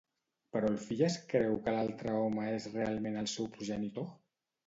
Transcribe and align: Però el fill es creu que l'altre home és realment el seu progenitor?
Però 0.55 0.69
el 0.71 0.77
fill 0.85 1.03
es 1.07 1.17
creu 1.33 1.57
que 1.67 1.75
l'altre 1.75 2.15
home 2.21 2.47
és 2.53 2.67
realment 2.71 3.19
el 3.25 3.31
seu 3.37 3.51
progenitor? 3.59 4.09